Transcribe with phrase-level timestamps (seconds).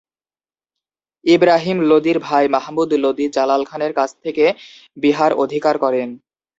[1.25, 4.45] ইবরাহিম লোদীর ভাই মাহমুদ লোদী জালাল খানের কাছ থেকে
[4.97, 6.09] বিহার অধিকার করেন।